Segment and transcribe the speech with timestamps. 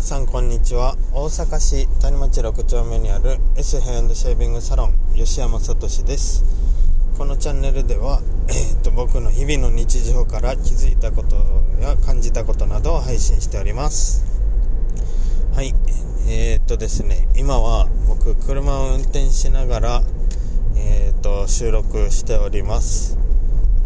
[0.00, 0.96] 皆さんこんにちは。
[1.12, 6.42] 大阪市谷町6丁目にある S ヘアシェービングサロン吉山聡です。
[7.18, 11.36] このチャンネルでは、えー、っと僕の日々の日常から気づいたこと
[11.82, 14.24] や感じたことなどを配信しております。
[15.54, 15.74] はい。
[16.30, 20.02] えー、っとですね今は僕車を運転しながら
[20.76, 23.18] えー、と収録しております。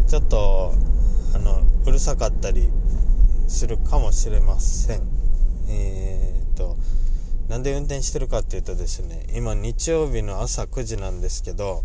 [0.07, 0.73] ちょっと
[1.35, 2.69] あのうるさかったり
[3.49, 5.24] するかもしれません。
[5.67, 6.77] えー、っと
[7.49, 11.83] なんで運転してるかっていうとですね今日曜日の朝9時なんですけど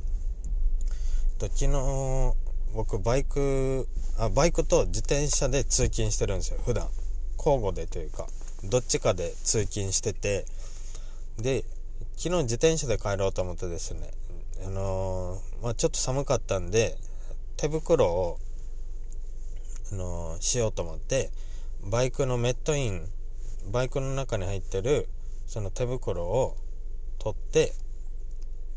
[1.38, 2.34] 昨日
[2.74, 3.88] 僕バイク
[4.18, 6.88] あバイクと自転車で通勤してるんですよ普段。
[7.40, 8.26] 交互でというか
[8.64, 10.44] どっちかで通勤してて
[11.38, 11.64] で
[12.16, 14.10] 昨日自転車で帰ろうと思ってですね
[14.66, 16.98] あのー、まあ、ちょっと寒かったんで
[17.56, 18.38] 手袋を
[19.92, 21.30] あのー、しようと思って
[21.90, 23.08] バイクのメットイン
[23.70, 25.08] バイクの中に入ってる
[25.46, 26.56] その手袋を
[27.18, 27.72] 取って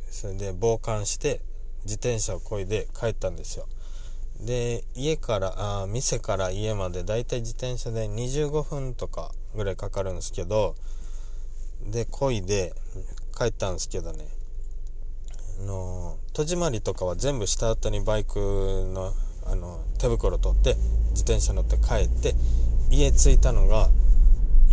[0.10, 1.42] それで防寒して
[1.86, 3.68] 自転車をこいで帰ったんですよ。
[4.40, 10.76] で家からあ店から家までだいたい自転車で25分とかぐらいかかるんですけど
[11.86, 12.74] でこいで
[13.38, 14.28] 帰ったんですけどね。
[15.60, 19.14] あの戸締まりとかは全部した後にバイクの
[19.46, 20.76] あの手袋取って
[21.12, 22.34] 自転車乗って帰って
[22.90, 23.90] 家着いたのが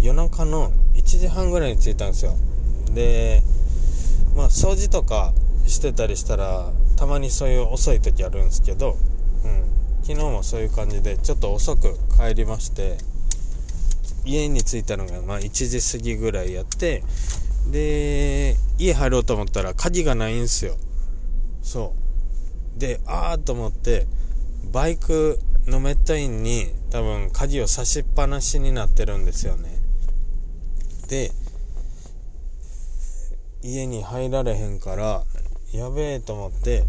[0.02, 2.34] 夜中の1時半ぐらいに着いたんですよ。
[2.94, 3.42] で
[4.34, 5.32] まあ掃除とか
[5.66, 8.96] してたりしたらたまにそういう遅い時あるんですけど、
[9.44, 9.64] うん、
[10.02, 12.98] 昨日もそういう感じでちょっと遅く帰りまして
[14.24, 17.02] 家に着いたのがまあ1時過ぎぐらいやって
[17.70, 20.76] で家入ろうと思ったら鍵がないんですよ。
[21.62, 21.94] そ
[22.76, 22.78] う。
[22.78, 24.06] でああと思って
[24.72, 29.79] バイクのメットインに多分鍵を差しっぱなしになってるんですよね。
[31.10, 31.32] で
[33.62, 35.24] 家に入られへんから
[35.72, 36.84] やべえと思って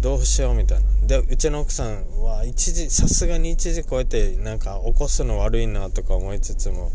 [0.00, 1.06] どうしようみたいな。
[1.06, 6.90] でうちの奥さんは1時さすがに1時超えてなんか起こすの悪いなとか思いつつも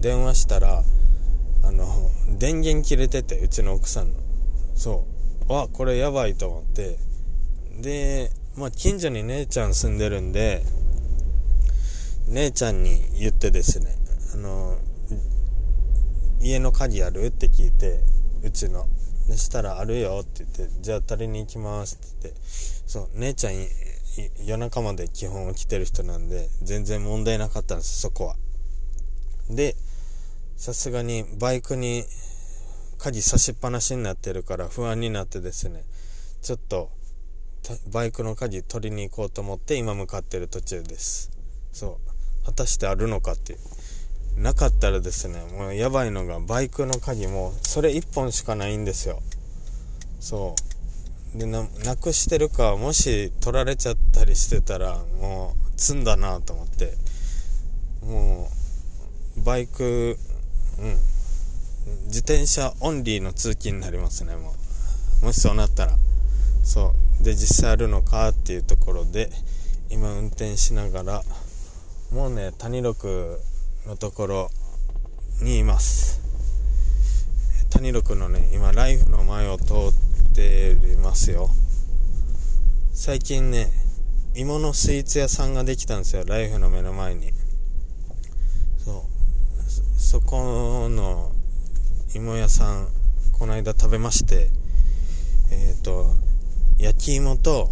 [0.00, 0.84] 電話したら
[1.64, 1.86] あの
[2.38, 4.20] 電源切れててうちの奥さんの。
[4.76, 5.06] そ
[5.48, 5.52] う。
[5.52, 6.98] わこれやばいと思って。
[7.80, 10.62] でまあ近所に姉ちゃん住んでるんで
[12.28, 13.96] 姉ちゃんに言ってですね
[14.34, 14.78] あの
[16.44, 17.24] 家の鍵ある？
[17.24, 18.00] って聞いて
[18.42, 18.86] うちの。
[19.26, 23.54] そしたらあるよって言ってじゃあ取りに行きますって言ってそう姉ちゃん
[24.44, 28.36] 夜中まで基本起きてる人なんで全然問題なかったんですそこは。
[29.48, 29.76] で
[30.58, 32.04] さすがにバイクに
[32.98, 35.82] 鍵差しっぱなしになってるから不安になってですね
[36.42, 36.90] ちょっと
[37.90, 41.30] バイクの鍵取りに行こうと思って今向かってる途中です。
[41.72, 41.98] そ
[42.44, 42.44] う。
[42.44, 43.58] 果たしてあるのかっていう。
[44.36, 49.20] なかったらですねもうやばいのがバイクの鍵もそれ1本しかないんですよ。
[50.20, 50.54] そ
[51.34, 51.38] う。
[51.38, 56.94] でなくしてるかもし取られちゃったりしてたらもう積んだなと思って。
[58.02, 58.48] も
[59.36, 60.18] うバイク
[60.78, 60.96] うん。
[62.06, 64.54] 自転車オンリーの通勤になりますねも
[65.22, 65.26] う。
[65.26, 65.96] もしそうなったら。
[66.64, 67.24] そう。
[67.24, 69.30] で実際あるのかっていうところで
[69.90, 71.22] 今運転しながら
[72.12, 73.40] もうね谷六
[73.86, 74.50] のところ
[75.42, 76.20] にいます。
[77.70, 81.50] 谷六のね今ライフの前を通っていますよ。
[82.94, 83.70] 最近ね
[84.34, 87.32] 芋のスイーツ屋さんができたんですよライフの目の前に。
[88.78, 90.00] そう。
[90.00, 91.32] そこの
[92.14, 92.88] 芋屋さん
[93.32, 94.50] この間食べまして
[95.50, 96.06] えっ、ー、と
[96.78, 97.70] 焼き芋と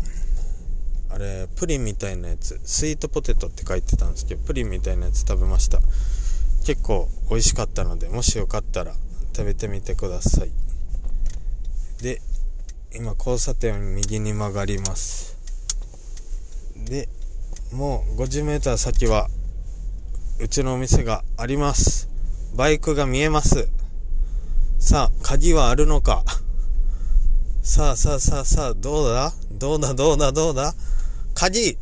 [1.14, 2.58] あれプリンみたいなやつ。
[2.64, 5.80] スイートポテトって書いてたんですけどプリンみたいなやつ食べました。
[6.64, 8.94] 結構美味しかったのでもしよかったら
[9.36, 10.50] 食べてみてください。
[12.02, 12.20] で
[12.94, 15.36] 今交差点を右に曲がります。
[16.76, 17.08] で
[17.72, 19.28] もう 50m 先は
[20.40, 22.08] うちのお店があります。
[22.56, 23.68] バイクが見えます。
[24.78, 26.24] さあ鍵はあるのか。
[27.62, 29.32] さあさあさあさあ、どうだ？
[29.52, 29.94] どうだ？
[29.94, 30.32] どうだ？
[30.32, 30.74] どうだ？
[31.34, 31.78] 鍵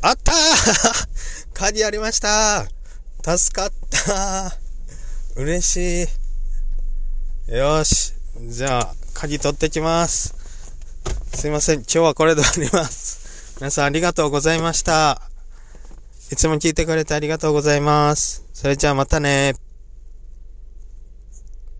[0.00, 1.08] あったー
[1.54, 2.66] 鍵ありました
[3.24, 4.56] 助かった
[5.34, 6.08] 嬉し
[7.48, 7.56] い。
[7.56, 8.12] よし。
[8.48, 10.34] じゃあ、鍵取ってきます。
[11.34, 11.78] すいません。
[11.78, 13.54] 今日はこれで終わります。
[13.56, 15.22] 皆さんありがとうございました。
[16.30, 18.44] いつも聞いてくれてありがとうございます。
[18.52, 19.54] それじゃあまたね